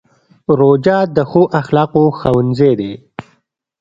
[0.59, 2.93] روژه د ښو اخلاقو ښوونځی دی.